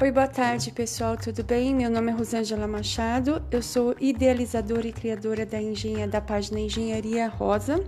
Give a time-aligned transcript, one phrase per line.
[0.00, 1.74] Oi, boa tarde, pessoal, tudo bem?
[1.74, 7.26] Meu nome é Rosângela Machado, eu sou idealizadora e criadora da, engenha, da página Engenharia
[7.26, 7.84] Rosa.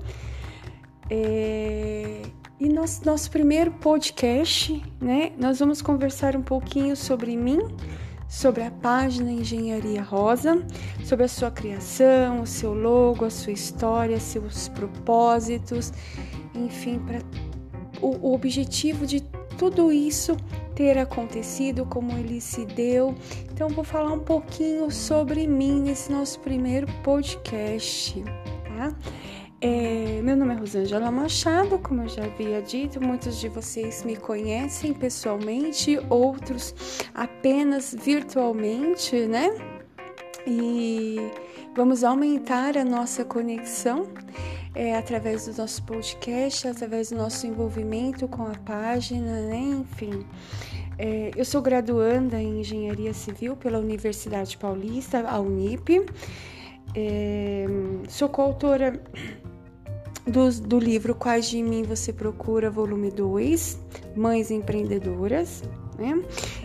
[1.09, 2.21] É...
[2.59, 5.31] E nosso, nosso primeiro podcast, né?
[5.39, 7.61] Nós vamos conversar um pouquinho sobre mim,
[8.29, 10.67] sobre a página Engenharia Rosa,
[11.05, 15.93] sobre a sua criação, o seu logo, a sua história, seus propósitos,
[16.57, 17.21] enfim, para
[18.03, 19.21] o, o objetivo de
[19.57, 20.37] tudo isso
[20.81, 23.15] ter acontecido, como ele se deu.
[23.53, 28.25] Então, vou falar um pouquinho sobre mim nesse nosso primeiro podcast,
[28.65, 28.97] tá?
[29.61, 34.17] É, meu nome é Rosângela Machado, como eu já havia dito, muitos de vocês me
[34.17, 36.75] conhecem pessoalmente, outros
[37.13, 39.51] apenas virtualmente, né?
[40.47, 41.19] E
[41.75, 44.09] vamos aumentar a nossa conexão
[44.75, 49.59] é, através do nosso podcast, através do nosso envolvimento com a página, né?
[49.59, 50.25] Enfim.
[50.99, 56.05] É, eu sou graduanda em Engenharia Civil pela Universidade Paulista, a Unip.
[56.95, 57.67] É,
[58.09, 59.01] sou coautora
[60.27, 63.81] do, do livro Quais de Mim Você Procura, volume 2,
[64.17, 65.63] Mães Empreendedoras.
[66.01, 66.19] Né?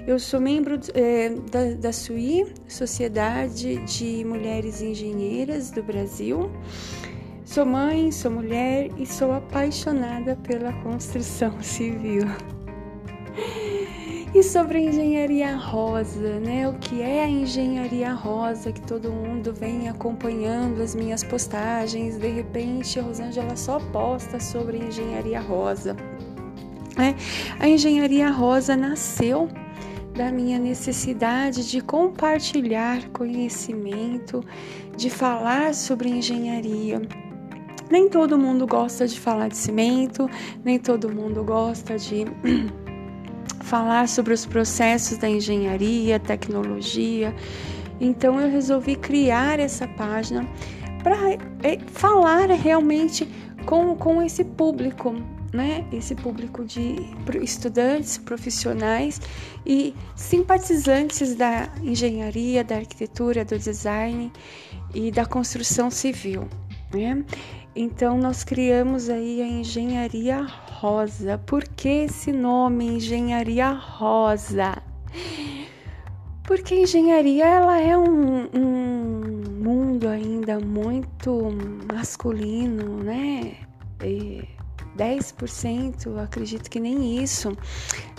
[0.08, 6.50] Eu sou membro é, da, da SUI, Sociedade de Mulheres Engenheiras do Brasil.
[7.44, 12.24] Sou mãe, sou mulher e sou apaixonada pela construção civil.
[14.34, 16.68] E sobre a engenharia rosa, né?
[16.68, 22.18] O que é a engenharia rosa que todo mundo vem acompanhando as minhas postagens?
[22.18, 25.96] De repente, a Rosângela só posta sobre engenharia rosa.
[26.98, 27.14] É,
[27.60, 29.50] a engenharia rosa nasceu
[30.14, 34.42] da minha necessidade de compartilhar conhecimento,
[34.96, 37.02] de falar sobre engenharia.
[37.92, 40.30] Nem todo mundo gosta de falar de cimento,
[40.64, 42.26] nem todo mundo gosta de
[43.62, 47.36] falar sobre os processos da engenharia, tecnologia.
[48.00, 50.48] Então eu resolvi criar essa página
[51.04, 53.28] para é, falar realmente
[53.66, 55.14] com, com esse público,
[55.56, 55.88] né?
[55.92, 56.96] Esse público de
[57.42, 59.22] estudantes, profissionais
[59.66, 64.32] e simpatizantes da engenharia, da arquitetura, do design
[64.94, 66.48] e da construção civil,
[66.94, 67.24] né?
[67.76, 71.38] Então nós criamos aí a engenharia rosa.
[71.40, 74.82] Por que esse nome engenharia rosa?
[76.44, 79.16] Porque a engenharia ela é um, um
[79.64, 81.50] mundo ainda muito
[81.92, 83.56] masculino, né?
[84.04, 84.55] E
[84.98, 87.56] 10%, acredito que nem isso,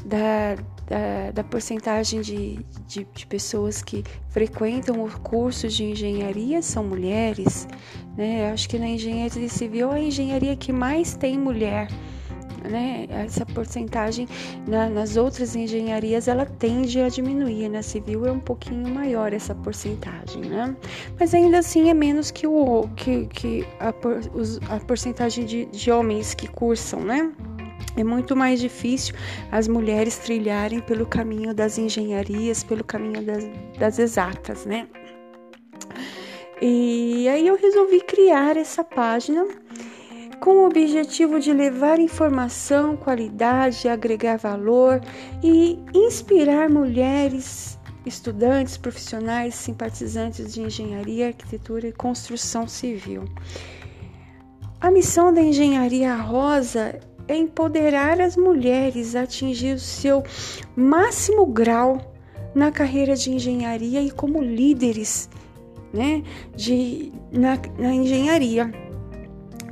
[0.05, 0.55] da,
[0.87, 7.67] da, da porcentagem de, de, de, pessoas que frequentam o curso de engenharia são mulheres.
[8.17, 8.51] Né?
[8.53, 11.89] Acho que na engenharia civil é a engenharia que mais tem mulher.
[12.67, 13.07] Né?
[13.09, 14.29] Essa porcentagem
[14.67, 19.55] na, nas outras engenharias ela tende a diminuir, na civil é um pouquinho maior essa
[19.55, 20.77] porcentagem, né?
[21.19, 23.93] Mas ainda assim é menos que o que, que a,
[24.35, 27.33] os, a porcentagem de, de homens que cursam, né?
[27.97, 29.15] É muito mais difícil
[29.51, 33.45] as mulheres trilharem pelo caminho das engenharias, pelo caminho das,
[33.79, 34.87] das exatas, né?
[36.61, 39.47] E aí eu resolvi criar essa página
[40.41, 45.01] com o objetivo de levar informação, qualidade, agregar valor
[45.43, 53.25] e inspirar mulheres, estudantes, profissionais, simpatizantes de engenharia, arquitetura e construção civil.
[54.81, 60.23] A missão da Engenharia Rosa é empoderar as mulheres a atingir o seu
[60.77, 62.15] máximo grau
[62.55, 65.29] na carreira de engenharia e como líderes
[65.93, 66.23] né,
[66.55, 68.71] de, na, na engenharia.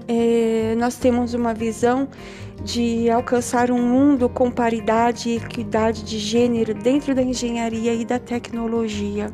[0.06, 2.08] É, nós temos uma visão
[2.62, 8.18] de alcançar um mundo com paridade e equidade de gênero dentro da engenharia e da
[8.18, 9.32] tecnologia.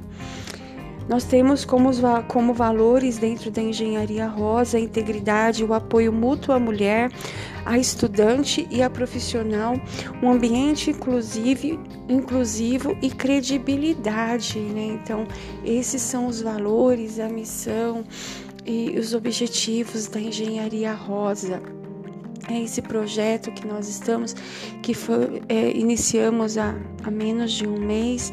[1.09, 1.91] Nós temos como,
[2.29, 7.11] como valores dentro da engenharia rosa a integridade, o apoio mútuo à mulher,
[7.67, 9.75] à estudante e à profissional,
[10.23, 14.61] um ambiente inclusive, inclusivo e credibilidade.
[14.61, 15.01] Né?
[15.03, 15.27] Então,
[15.65, 18.05] esses são os valores, a missão
[18.65, 21.63] e os objetivos da engenharia rosa.
[22.49, 24.35] É esse projeto que nós estamos,
[24.83, 26.75] que foi, é, iniciamos há,
[27.05, 28.33] há menos de um mês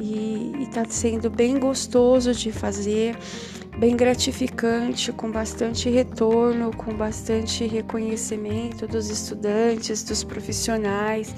[0.00, 3.16] e está sendo bem gostoso de fazer,
[3.78, 11.34] bem gratificante, com bastante retorno, com bastante reconhecimento dos estudantes, dos profissionais,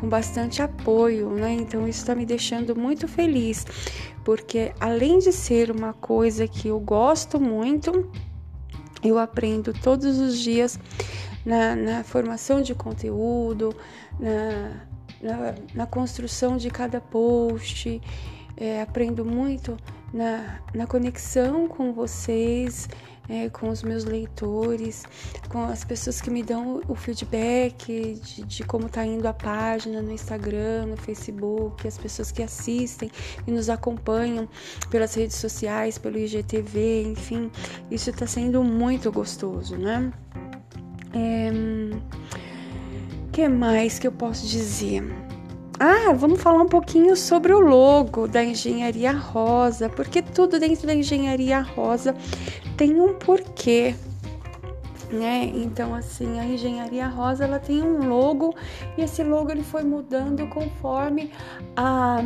[0.00, 1.52] com bastante apoio, né?
[1.52, 3.66] Então isso está me deixando muito feliz,
[4.24, 8.10] porque além de ser uma coisa que eu gosto muito,
[9.02, 10.78] eu aprendo todos os dias
[11.44, 13.74] na, na formação de conteúdo,
[14.20, 14.88] na
[15.20, 18.00] na, na construção de cada post,
[18.56, 19.76] é, aprendo muito
[20.12, 22.88] na, na conexão com vocês,
[23.28, 25.04] é, com os meus leitores,
[25.48, 30.00] com as pessoas que me dão o feedback de, de como está indo a página
[30.00, 33.10] no Instagram, no Facebook, as pessoas que assistem
[33.46, 34.48] e nos acompanham
[34.90, 37.50] pelas redes sociais, pelo IGTV, enfim,
[37.90, 40.10] isso está sendo muito gostoso, né?
[41.12, 41.50] É,
[43.30, 45.27] que mais que eu posso dizer?
[45.80, 50.94] Ah, vamos falar um pouquinho sobre o logo da engenharia rosa, porque tudo dentro da
[50.94, 52.16] engenharia rosa
[52.76, 53.94] tem um porquê,
[55.12, 55.52] né?
[55.54, 58.52] Então assim, a engenharia rosa ela tem um logo
[58.96, 61.30] e esse logo ele foi mudando conforme
[61.76, 62.20] a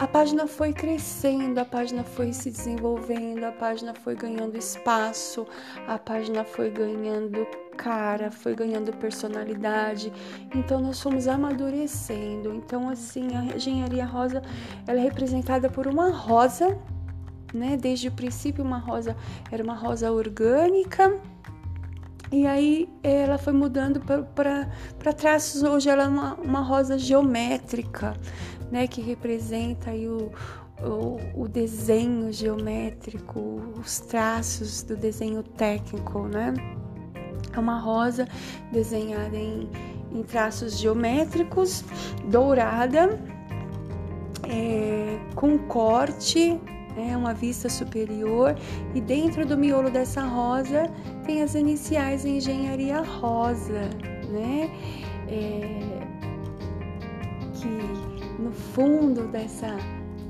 [0.00, 5.46] a página foi crescendo, a página foi se desenvolvendo, a página foi ganhando espaço,
[5.86, 10.10] a página foi ganhando cara, foi ganhando personalidade.
[10.54, 12.54] Então nós fomos amadurecendo.
[12.54, 14.40] Então assim, a engenharia rosa,
[14.86, 16.78] ela é representada por uma rosa,
[17.52, 17.76] né?
[17.76, 19.14] Desde o princípio uma rosa
[19.52, 21.20] era uma rosa orgânica.
[22.32, 25.62] E aí ela foi mudando para traços.
[25.62, 28.14] Hoje ela é uma, uma rosa geométrica
[28.70, 30.30] né, que representa aí o,
[30.80, 36.54] o, o, desenho geométrico, os traços do desenho técnico, né?
[37.52, 38.28] É uma rosa
[38.70, 39.68] desenhada em,
[40.12, 41.84] em traços geométricos,
[42.28, 43.18] dourada,
[44.48, 46.60] é, com corte,
[47.00, 48.54] é uma vista superior,
[48.94, 50.90] e dentro do miolo dessa rosa
[51.24, 53.90] tem as iniciais em engenharia rosa,
[54.30, 54.70] né?
[55.28, 56.00] É,
[57.54, 59.76] que no fundo dessa,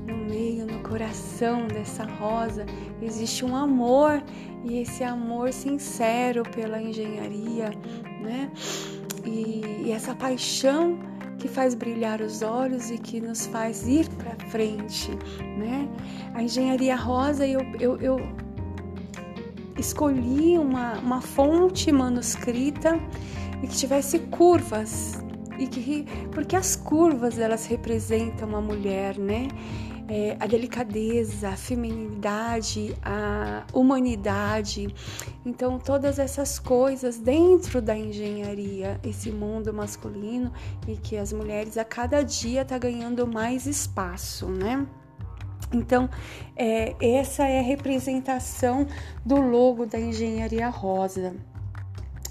[0.05, 2.65] no meio, no coração dessa rosa,
[3.01, 4.21] existe um amor
[4.63, 7.71] e esse amor sincero pela engenharia,
[8.21, 8.51] né?
[9.25, 10.99] E, e essa paixão
[11.41, 15.09] que faz brilhar os olhos e que nos faz ir para frente,
[15.57, 15.89] né?
[16.35, 18.17] A engenharia rosa, eu, eu, eu
[19.75, 22.99] escolhi uma, uma fonte manuscrita
[23.63, 25.19] e que tivesse curvas,
[25.57, 29.47] e que porque as curvas elas representam a mulher, né?
[30.07, 34.93] É, a delicadeza, a feminilidade, a humanidade.
[35.45, 40.51] Então, todas essas coisas dentro da engenharia, esse mundo masculino
[40.87, 44.85] e que as mulheres a cada dia tá ganhando mais espaço, né?
[45.73, 46.09] Então,
[46.55, 48.85] é, essa é a representação
[49.25, 51.33] do logo da engenharia rosa.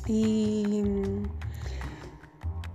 [0.06, 0.82] E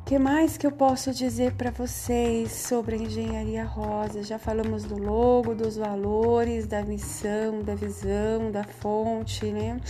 [0.06, 4.22] que mais que eu posso dizer para vocês sobre a engenharia rosa?
[4.22, 9.82] Já falamos do logo, dos valores, da missão, da visão, da fonte, né?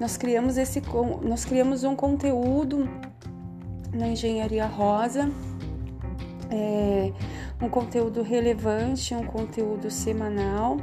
[0.00, 0.82] Nós criamos esse
[1.22, 2.90] nós criamos um conteúdo
[3.92, 5.30] na engenharia rosa,
[6.50, 7.12] é,
[7.62, 10.78] um conteúdo relevante, um conteúdo semanal.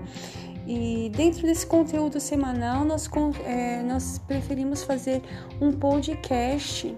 [0.65, 3.09] E dentro desse conteúdo semanal, nós,
[3.45, 5.21] é, nós preferimos fazer
[5.59, 6.95] um podcast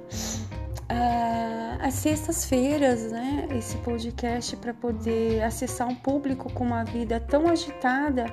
[1.80, 8.26] às sextas-feiras, né, esse podcast para poder acessar um público com uma vida tão agitada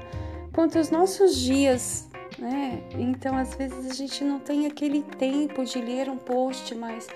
[0.52, 2.08] quanto os nossos dias,
[2.38, 2.82] né?
[2.98, 7.06] Então, às vezes a gente não tem aquele tempo de ler um post mais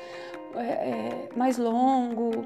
[0.55, 2.45] é, é, mais longo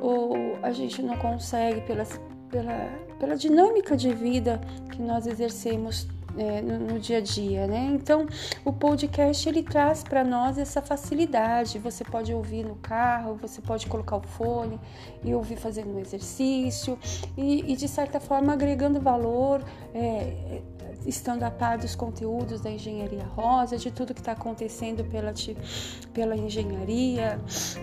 [0.00, 2.18] ou a gente não consegue pelas,
[2.48, 7.90] pela, pela dinâmica de vida que nós exercemos é, no, no, dia a dia, né?
[7.92, 8.26] Então,
[8.64, 11.78] o podcast ele traz para nós essa facilidade.
[11.78, 14.80] Você pode ouvir no carro, você pode colocar o fone
[15.24, 16.98] e ouvir fazendo um exercício
[17.36, 19.62] e, e de certa forma agregando valor,
[19.94, 20.62] é,
[21.06, 25.32] estando a par dos conteúdos da engenharia rosa, de tudo que está acontecendo pela,
[26.12, 27.40] pela engenharia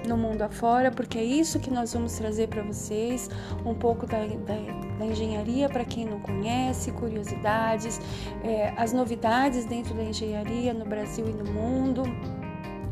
[0.07, 3.29] no mundo afora, porque é isso que nós vamos trazer para vocês,
[3.65, 7.99] um pouco da, da, da engenharia para quem não conhece, curiosidades,
[8.43, 12.03] é, as novidades dentro da engenharia no Brasil e no mundo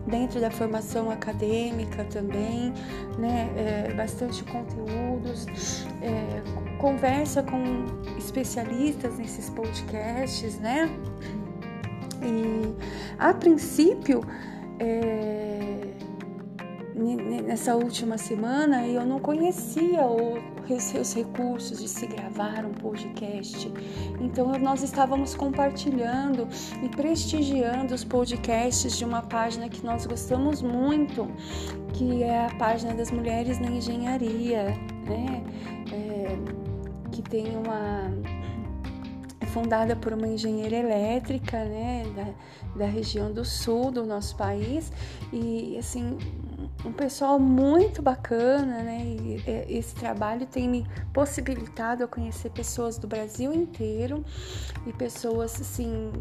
[0.07, 2.73] dentro da formação acadêmica também,
[3.17, 3.49] né?
[3.57, 6.41] É, bastante conteúdos, é,
[6.79, 7.85] conversa com
[8.17, 10.89] especialistas nesses podcasts, né?
[12.23, 12.73] E
[13.19, 14.23] a princípio,
[14.79, 15.66] é,
[16.97, 23.71] nessa última semana eu não conhecia os recursos de se gravar um podcast.
[24.19, 26.47] Então nós estávamos compartilhando
[26.83, 31.27] e prestigiando os podcasts de uma página que nós gostamos muito,
[31.93, 34.65] que é a página das mulheres na engenharia,
[35.05, 35.43] né?
[35.93, 36.37] É,
[37.11, 38.11] que tem uma
[39.39, 44.91] é fundada por uma engenheira elétrica, né, da, da região do sul do nosso país
[45.31, 46.17] e assim
[46.85, 49.03] um pessoal muito bacana, né?
[49.05, 54.23] E esse trabalho tem me possibilitado a conhecer pessoas do Brasil inteiro
[54.85, 56.11] e pessoas assim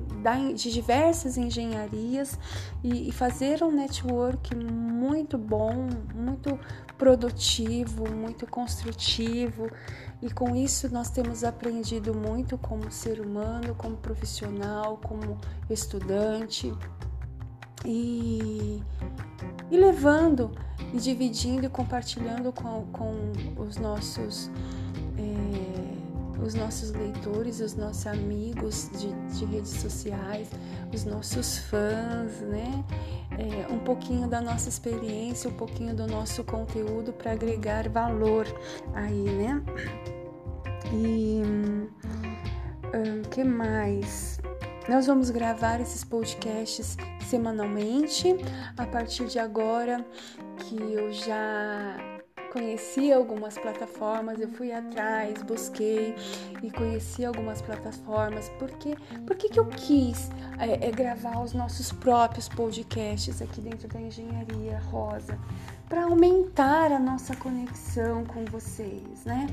[0.55, 2.39] de diversas engenharias
[2.83, 6.59] e, fazer um network muito bom, muito
[6.99, 9.71] produtivo, muito construtivo.
[10.23, 16.73] E com isso nós temos aprendido muito como ser humano, como profissional, como estudante
[17.85, 18.83] e,
[19.71, 20.53] e levando
[20.93, 24.51] e dividindo e compartilhando com, com os nossos
[25.19, 30.49] é, os nossos leitores, os nossos amigos de, de, redes sociais,
[30.93, 32.85] os nossos fãs, né?
[33.39, 38.47] É, um pouquinho da nossa experiência, um pouquinho do nosso conteúdo para agregar valor
[38.95, 39.63] aí, né?
[40.93, 41.43] E
[42.95, 44.36] um, que mais?
[44.89, 46.97] Nós vamos gravar esses podcasts
[47.29, 48.37] semanalmente.
[48.77, 50.07] A partir de agora
[50.59, 51.97] que eu já
[52.53, 56.15] conheci algumas plataformas, eu fui atrás, busquei
[56.63, 58.49] e conheci algumas plataformas.
[58.61, 58.95] Porque,
[59.27, 64.01] por que, que eu quis é, é, gravar os nossos próprios podcasts aqui dentro da
[64.01, 65.37] Engenharia Rosa?
[65.89, 69.47] Para aumentar a nossa conexão com vocês, né?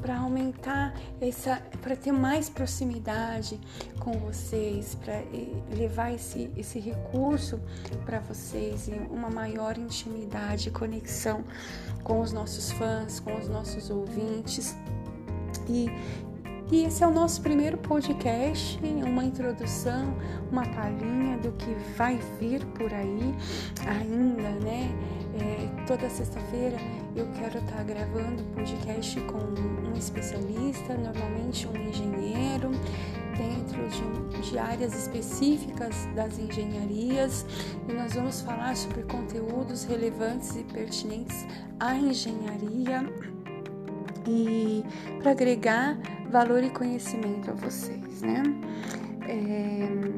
[0.00, 3.60] Para aumentar essa, para ter mais proximidade
[3.98, 5.22] com vocês, para
[5.76, 7.60] levar esse, esse recurso
[8.04, 11.44] para vocês e uma maior intimidade e conexão
[12.02, 14.74] com os nossos fãs, com os nossos ouvintes.
[15.68, 15.90] E,
[16.70, 20.16] e esse é o nosso primeiro podcast, uma introdução,
[20.50, 23.34] uma palhinha do que vai vir por aí
[23.86, 24.90] ainda, né?
[25.38, 26.76] É, toda sexta-feira
[27.14, 32.70] eu quero estar tá gravando podcast com um especialista, normalmente um engenheiro,
[33.36, 37.44] dentro de, de áreas específicas das engenharias,
[37.88, 41.46] e nós vamos falar sobre conteúdos relevantes e pertinentes
[41.78, 43.04] à engenharia
[44.26, 44.84] e
[45.20, 45.98] para agregar
[46.30, 48.42] valor e conhecimento a vocês, né?
[49.28, 50.15] É,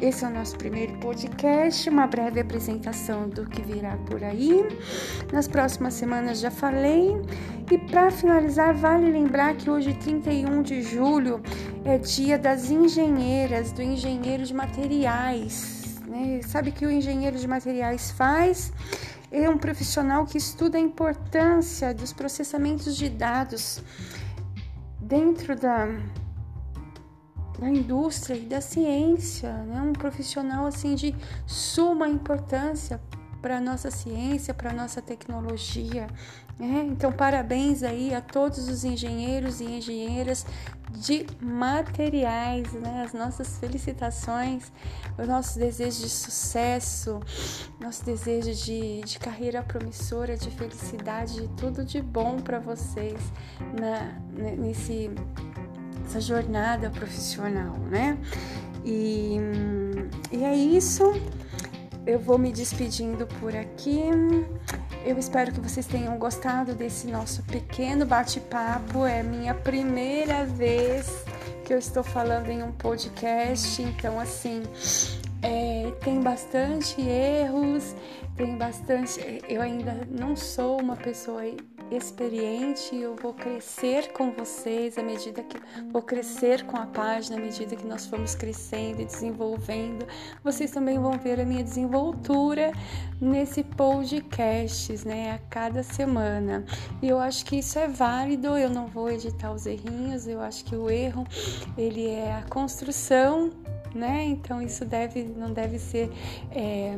[0.00, 4.64] esse é o nosso primeiro podcast, uma breve apresentação do que virá por aí.
[5.32, 7.20] Nas próximas semanas já falei.
[7.70, 11.42] E para finalizar, vale lembrar que hoje, 31 de julho,
[11.84, 16.00] é dia das engenheiras, do engenheiro de materiais.
[16.06, 16.40] Né?
[16.46, 18.72] Sabe o que o engenheiro de materiais faz?
[19.32, 23.82] É um profissional que estuda a importância dos processamentos de dados
[25.00, 25.88] dentro da
[27.58, 29.80] da indústria e da ciência, né?
[29.82, 31.14] um profissional assim de
[31.46, 33.00] suma importância
[33.42, 36.06] para a nossa ciência, para a nossa tecnologia.
[36.58, 36.86] Né?
[36.88, 40.44] Então, parabéns aí a todos os engenheiros e engenheiras
[40.90, 43.02] de materiais, né?
[43.04, 44.72] as nossas felicitações,
[45.16, 47.20] os nossos desejos de sucesso,
[47.80, 53.20] nosso desejo de, de carreira promissora, de felicidade, de tudo de bom para vocês
[53.78, 54.18] na,
[54.56, 55.10] nesse
[56.08, 58.16] essa jornada profissional, né?
[58.82, 59.36] E,
[60.32, 61.04] e é isso.
[62.06, 64.00] Eu vou me despedindo por aqui.
[65.04, 69.04] Eu espero que vocês tenham gostado desse nosso pequeno bate-papo.
[69.04, 71.24] É minha primeira vez
[71.66, 74.62] que eu estou falando em um podcast, então assim
[75.42, 77.94] é, tem bastante erros,
[78.34, 79.20] tem bastante.
[79.46, 81.42] Eu ainda não sou uma pessoa
[81.90, 85.58] experiente, eu vou crescer com vocês à medida que
[85.90, 90.06] vou crescer com a página, à medida que nós formos crescendo e desenvolvendo.
[90.42, 92.72] Vocês também vão ver a minha desenvoltura
[93.20, 96.64] nesse podcasts, né, a cada semana.
[97.02, 100.64] E eu acho que isso é válido, eu não vou editar os errinhos, eu acho
[100.64, 101.26] que o erro,
[101.76, 103.50] ele é a construção,
[103.94, 104.24] né?
[104.24, 106.10] Então isso deve não deve ser
[106.50, 106.96] é,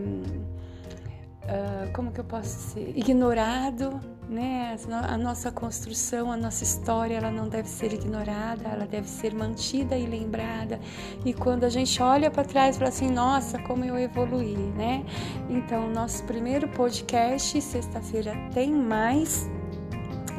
[1.51, 4.77] uh, como que eu posso ser ignorado, né?
[5.09, 9.97] A nossa construção, a nossa história, ela não deve ser ignorada, ela deve ser mantida
[9.97, 10.79] e lembrada.
[11.25, 15.05] E quando a gente olha para trás, fala assim, nossa, como eu evoluí, né?
[15.49, 19.51] Então, nosso primeiro podcast, sexta-feira, tem mais.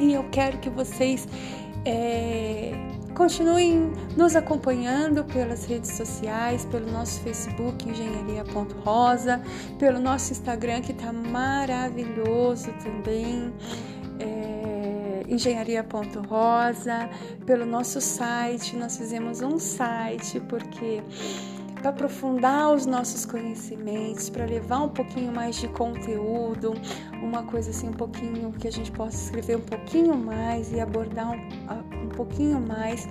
[0.00, 1.28] E eu quero que vocês
[1.84, 2.72] é,
[3.14, 9.42] continuem nos acompanhando pelas redes sociais, pelo nosso Facebook engenharia.rosa,
[9.78, 13.52] pelo nosso Instagram que está maravilhoso também.
[14.18, 17.08] É, engenharia.rosa,
[17.46, 21.02] pelo nosso site, nós fizemos um site porque
[21.82, 26.74] para aprofundar os nossos conhecimentos, para levar um pouquinho mais de conteúdo,
[27.20, 31.32] uma coisa assim, um pouquinho que a gente possa escrever um pouquinho mais e abordar
[31.32, 33.08] um, um pouquinho mais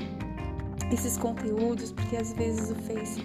[0.91, 3.23] esses conteúdos, porque às vezes o Face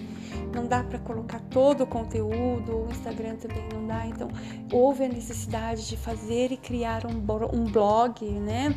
[0.53, 4.29] não dá para colocar todo o conteúdo, o Instagram também não dá, então
[4.71, 7.17] houve a necessidade de fazer e criar um,
[7.53, 8.75] um blog, né,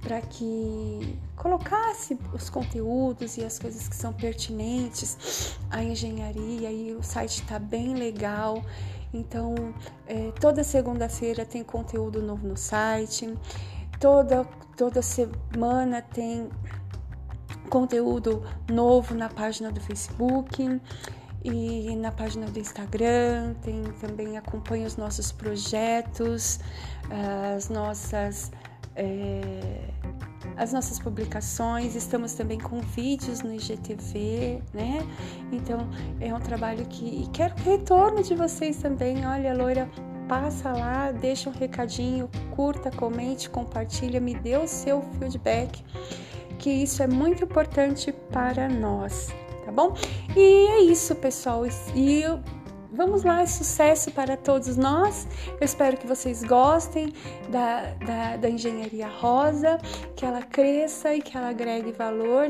[0.00, 7.02] para que colocasse os conteúdos e as coisas que são pertinentes à engenharia e o
[7.02, 8.62] site está bem legal.
[9.14, 9.54] Então,
[10.06, 13.32] é, toda segunda-feira tem conteúdo novo no site,
[14.00, 14.44] toda,
[14.76, 16.48] toda semana tem
[17.72, 20.78] conteúdo novo na página do Facebook
[21.42, 23.54] e na página do Instagram.
[23.62, 26.60] Tem também acompanha os nossos projetos,
[27.56, 28.52] as nossas
[28.94, 29.40] é,
[30.54, 31.94] as nossas publicações.
[31.94, 34.98] Estamos também com vídeos no IGTV, né?
[35.50, 35.88] Então
[36.20, 39.26] é um trabalho que e quero retorno de vocês também.
[39.26, 39.88] Olha, loira
[40.28, 45.82] passa lá, deixa um recadinho, curta, comente, compartilha, me dê o seu feedback
[46.62, 49.94] que isso é muito importante para nós, tá bom?
[50.36, 51.64] E é isso, pessoal.
[51.92, 52.22] E
[52.92, 55.26] vamos lá, sucesso para todos nós.
[55.60, 57.12] Eu espero que vocês gostem
[57.50, 59.76] da, da, da engenharia rosa,
[60.14, 62.48] que ela cresça e que ela agregue valor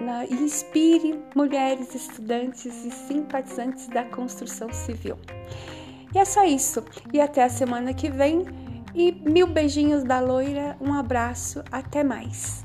[0.00, 5.16] na, e inspire mulheres estudantes e simpatizantes da construção civil.
[6.12, 6.84] E é só isso.
[7.12, 8.44] E até a semana que vem.
[8.96, 10.76] E mil beijinhos da loira.
[10.80, 11.62] Um abraço.
[11.70, 12.63] Até mais.